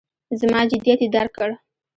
زما 0.39 0.59
جدیت 0.71 0.99
یې 1.03 1.09
درک 1.15 1.31
کړ. 1.37 1.49